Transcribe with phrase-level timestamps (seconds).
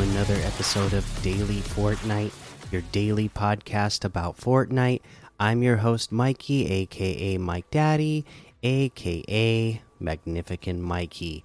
[0.00, 2.32] another episode of Daily Fortnite,
[2.72, 5.02] your daily podcast about Fortnite.
[5.38, 8.24] I'm your host, Mikey, aka Mike Daddy,
[8.62, 11.44] aka Magnificent Mikey.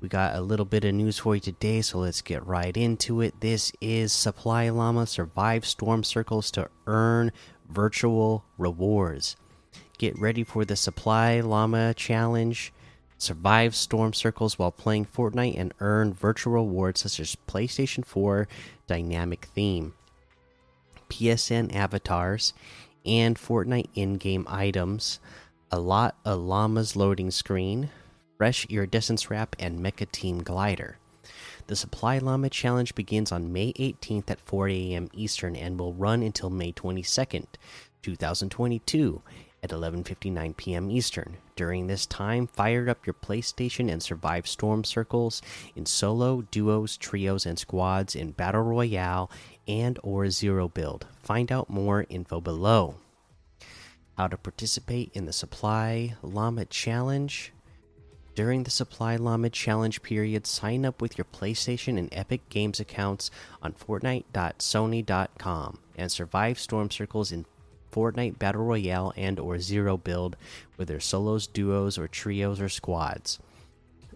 [0.00, 3.20] We got a little bit of news for you today, so let's get right into
[3.20, 3.40] it.
[3.40, 7.32] This is Supply Llama Survive Storm Circles to earn
[7.68, 9.36] virtual rewards.
[9.98, 12.72] Get ready for the Supply Llama Challenge
[13.18, 18.48] survive storm circles while playing Fortnite, and earn virtual rewards such as PlayStation 4
[18.86, 19.94] Dynamic Theme,
[21.08, 22.52] PSN avatars,
[23.06, 25.20] and Fortnite in game items,
[25.70, 27.90] a lot of llama's loading screen,
[28.36, 30.98] fresh iridescence wrap, and Mecha Team glider.
[31.66, 35.08] The Supply Llama Challenge begins on May 18th at 4 a.m.
[35.14, 37.46] Eastern and will run until May 22nd,
[38.02, 39.22] 2022
[39.64, 40.90] at 11:59 p.m.
[40.90, 41.38] Eastern.
[41.56, 45.40] During this time, fire up your PlayStation and survive storm circles
[45.74, 49.30] in solo, duos, trios, and squads in Battle Royale
[49.66, 51.06] and or Zero build.
[51.22, 52.96] Find out more info below.
[54.18, 57.50] How to participate in the Supply Llama Challenge.
[58.34, 63.30] During the Supply Llama Challenge period, sign up with your PlayStation and Epic Games accounts
[63.62, 67.46] on Fortnite.sony.com and survive storm circles in
[67.94, 70.36] Fortnite Battle Royale and or Zero build,
[70.76, 73.38] whether solos, duos, or trios or squads.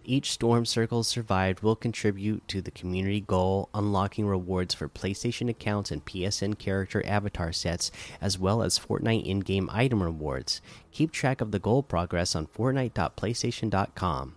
[0.03, 5.91] Each storm circle survived will contribute to the community goal, unlocking rewards for PlayStation accounts
[5.91, 10.61] and PSN character avatar sets, as well as Fortnite in game item rewards.
[10.91, 14.35] Keep track of the goal progress on Fortnite.PlayStation.com.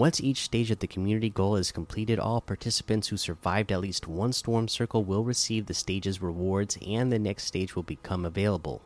[0.00, 4.08] Once each stage of the community goal is completed, all participants who survived at least
[4.08, 8.80] one storm circle will receive the stage's rewards and the next stage will become available.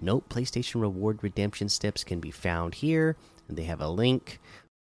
[0.00, 3.16] Note PlayStation reward redemption steps can be found here,
[3.48, 4.38] and they have a link.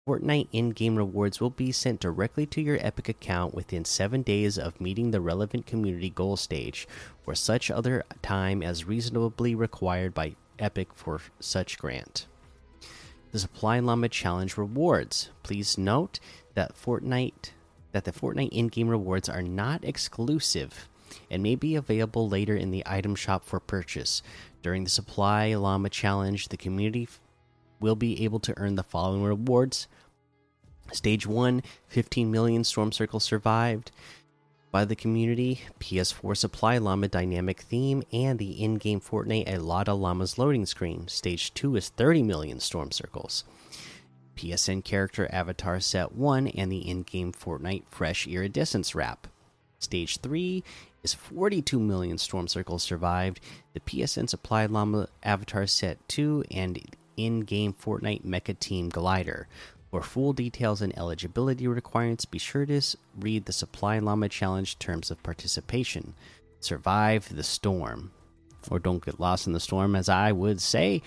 [0.09, 4.57] Fortnite in game rewards will be sent directly to your Epic account within seven days
[4.57, 6.87] of meeting the relevant community goal stage,
[7.27, 12.25] or such other time as reasonably required by Epic for such grant
[13.31, 15.29] the Supply Llama Challenge rewards.
[15.43, 16.19] Please note
[16.53, 17.51] that Fortnite
[17.91, 20.87] that the Fortnite in-game rewards are not exclusive
[21.31, 24.21] and may be available later in the item shop for purchase.
[24.61, 27.07] During the Supply Llama Challenge, the community
[27.79, 29.87] will be able to earn the following rewards.
[30.91, 33.91] Stage 1, 15 million storm circles survived
[34.71, 39.87] by the community, PS4 Supply Llama dynamic theme, and the in game Fortnite A Lot
[39.87, 41.07] of Llamas loading screen.
[41.07, 43.43] Stage 2 is 30 million storm circles.
[44.35, 49.27] PSN character avatar set 1 and the in game Fortnite Fresh Iridescence wrap.
[49.79, 50.63] Stage 3
[51.03, 53.39] is 42 million storm circles survived.
[53.73, 56.79] The PSN Supply Llama avatar set 2 and
[57.15, 59.47] in game Fortnite Mecha Team glider.
[59.91, 62.81] For full details and eligibility requirements, be sure to
[63.17, 66.13] read the Supply Llama Challenge terms of participation.
[66.59, 68.11] Survive the storm,
[68.69, 71.03] or don't get lost in the storm, as I would say.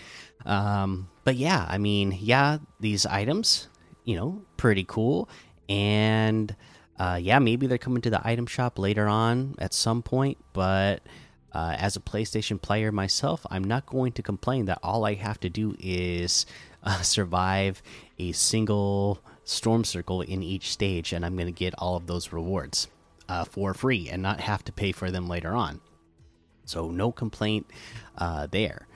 [0.47, 3.69] Um, but yeah, I mean, yeah, these items,
[4.05, 5.29] you know, pretty cool.
[5.69, 6.55] And
[6.99, 11.03] uh, yeah, maybe they're coming to the item shop later on at some point, but.
[11.53, 15.41] Uh, as a PlayStation player myself, I'm not going to complain that all I have
[15.41, 16.47] to do is
[16.83, 17.83] uh, survive
[18.19, 22.33] a single storm circle in each stage, and I'm going to get all of those
[22.33, 22.89] rewards
[23.29, 25.81] uh, for free and not have to pay for them later on.
[26.65, 27.67] So, no complaint
[28.17, 28.87] uh, there.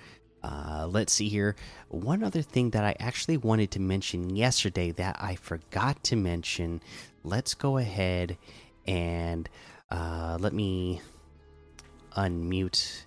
[0.42, 1.56] Uh, let's see here.
[1.88, 6.82] One other thing that I actually wanted to mention yesterday that I forgot to mention.
[7.24, 8.36] Let's go ahead
[8.86, 9.48] and
[9.90, 11.00] uh, let me
[12.16, 13.04] unmute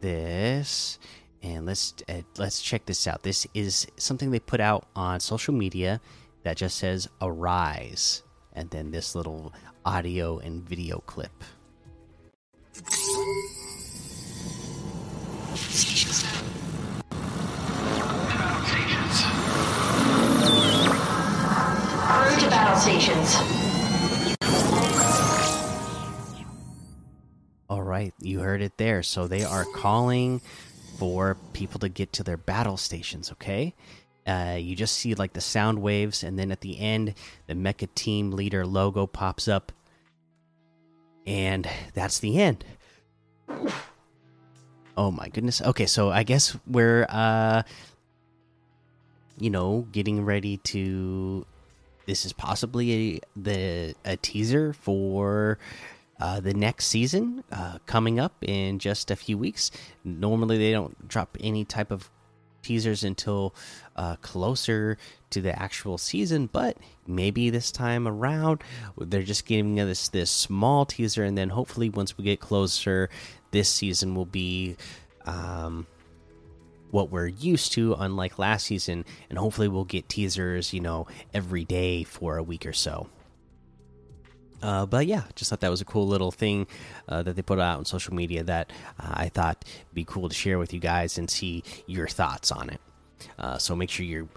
[0.00, 0.98] this
[1.46, 3.22] and let's uh, let's check this out.
[3.22, 6.00] This is something they put out on social media
[6.42, 8.22] that just says "Arise,"
[8.52, 9.52] and then this little
[9.84, 11.30] audio and video clip.
[27.68, 29.02] All right, you heard it there.
[29.04, 30.40] So they are calling
[30.98, 33.32] for people to get to their battle stations.
[33.32, 33.74] Okay,
[34.26, 37.14] uh, you just see like the sound waves, and then at the end,
[37.46, 39.72] the Mecha Team Leader logo pops up,
[41.26, 42.64] and that's the end.
[44.96, 45.60] Oh my goodness.
[45.60, 47.62] Okay, so I guess we're uh,
[49.38, 51.46] you know, getting ready to.
[52.06, 55.58] This is possibly a the a teaser for
[56.20, 59.70] uh, the next season uh, coming up in just a few weeks.
[60.04, 62.10] Normally, they don't drop any type of
[62.62, 63.54] teasers until
[63.94, 64.98] uh, closer
[65.30, 66.76] to the actual season, but
[67.06, 68.62] maybe this time around
[68.98, 73.08] they're just giving us this small teaser, and then hopefully once we get closer,
[73.50, 74.76] this season will be.
[75.24, 75.86] Um,
[76.92, 81.64] what we're used to, unlike last season, and hopefully we'll get teasers, you know, every
[81.64, 83.08] day for a week or so.
[84.62, 86.66] Uh, but yeah, just thought that was a cool little thing
[87.08, 90.34] uh, that they put out on social media that uh, I thought be cool to
[90.34, 92.80] share with you guys and see your thoughts on it.
[93.38, 94.28] Uh, so make sure you're,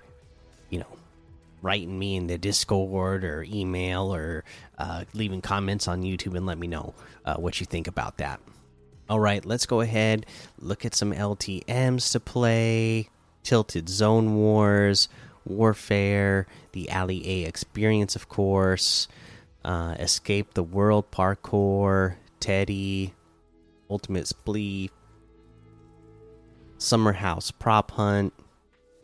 [0.69, 0.97] you know,
[1.61, 4.43] writing me in the Discord or email or
[4.77, 6.93] uh, leaving comments on YouTube and let me know
[7.25, 8.39] uh, what you think about that.
[9.09, 10.25] All right, let's go ahead
[10.59, 13.09] look at some LTM's to play.
[13.41, 15.07] Tilted Zone Wars,
[15.45, 19.07] Warfare, the Ali-A experience, of course
[19.63, 23.13] uh, Escape the World Parkour, Teddy,
[23.89, 24.89] Ultimate Splee,
[26.77, 28.33] Summer House Prop Hunt,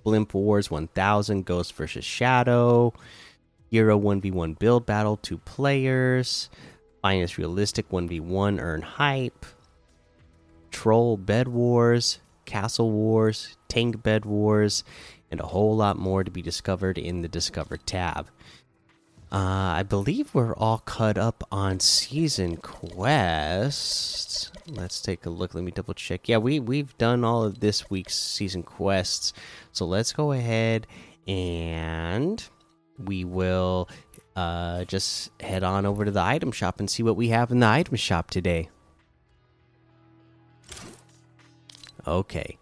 [0.03, 2.05] Blimp Wars 1000, Ghost vs.
[2.05, 2.93] Shadow,
[3.69, 6.49] Hero 1v1 Build Battle, two players,
[7.01, 9.45] Finest Realistic 1v1 Earn Hype,
[10.71, 14.83] Troll Bed Wars, Castle Wars, Tank Bed Wars,
[15.31, 18.27] and a whole lot more to be discovered in the Discover tab.
[19.31, 24.51] Uh, I believe we're all caught up on season quests.
[24.67, 25.53] Let's take a look.
[25.53, 26.29] Let me double check.
[26.29, 29.33] Yeah, we we've done all of this week's season quests.
[29.71, 30.87] So let's go ahead
[31.27, 32.43] and
[33.03, 33.89] we will
[34.35, 37.59] uh, just head on over to the item shop and see what we have in
[37.59, 38.69] the item shop today.
[42.07, 42.57] Okay,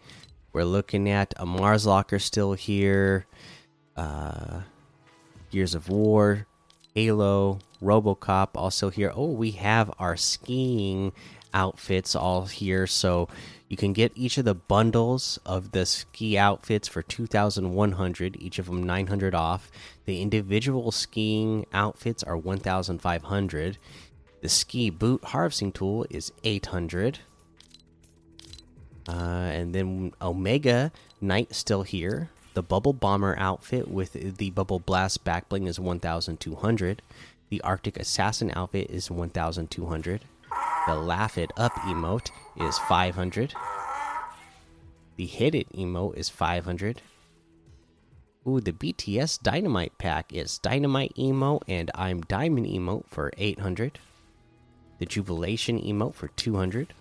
[0.54, 3.25] we're looking at a Mars Locker still here.
[3.98, 4.62] Uh,
[5.51, 6.48] Gears of War
[6.95, 9.12] Halo, Robocop also here.
[9.16, 11.12] Oh, we have our skiing
[11.51, 12.86] outfits all here.
[12.86, 13.28] So
[13.68, 18.68] you can get each of the bundles of the ski outfits for 2100, each of
[18.68, 19.72] them 900 off.
[20.06, 23.78] The individual skiing outfits are 1500.
[24.42, 27.19] The ski boot harvesting tool is 800.
[29.07, 32.30] Uh, and then Omega Knight still here.
[32.54, 37.02] The Bubble Bomber outfit with the Bubble Blast backbling is 1200.
[37.50, 40.26] The Arctic Assassin outfit is 1200.
[40.86, 43.56] The Laugh It Up emote is 500.
[45.16, 47.02] The Hit It emote is 500.
[48.48, 53.98] Ooh, the BTS Dynamite pack is Dynamite emote and I'm Diamond emote for 800.
[55.00, 56.94] The Jubilation emote for 200.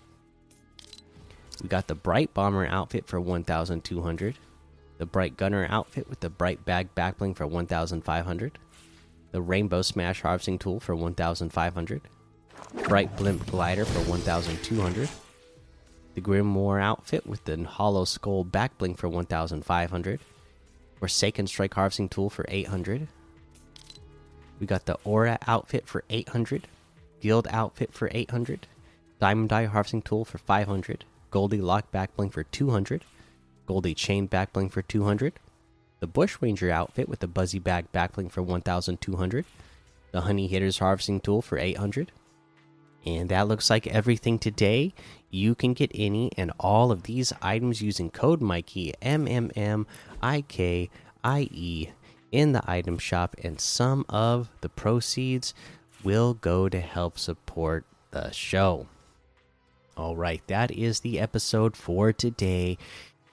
[1.61, 4.35] We got the Bright Bomber outfit for 1200
[5.03, 8.57] the Bright Gunner outfit with the Bright Bag backbling for 1,500,
[9.33, 12.01] the Rainbow Smash harvesting tool for 1,500,
[12.87, 15.09] Bright Blimp glider for 1,200,
[16.15, 20.21] the grim war outfit with the Hollow Skull backbling for 1,500,
[20.95, 23.09] Forsaken Strike harvesting tool for 800.
[24.61, 26.65] We got the Aura outfit for 800,
[27.19, 28.67] Guild outfit for 800,
[29.19, 33.03] Diamond Die harvesting tool for 500, Goldie Lock backbling for 200.
[33.65, 35.33] Goldie Chain backbling for 200.
[35.99, 39.45] The Bush Ranger outfit with the Buzzy Bag backbling for 1,200.
[40.11, 42.11] The Honey Hitters Harvesting Tool for 800.
[43.05, 44.93] And that looks like everything today.
[45.29, 49.87] You can get any and all of these items using code Mikey M M M
[50.21, 50.89] I K
[51.23, 51.89] I E
[52.31, 55.53] in the item shop, and some of the proceeds
[56.03, 58.87] will go to help support the show.
[59.95, 62.77] All right, that is the episode for today